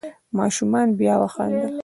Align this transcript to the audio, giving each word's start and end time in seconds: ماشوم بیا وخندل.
ماشوم 0.37 0.71
بیا 0.97 1.15
وخندل. 1.19 1.73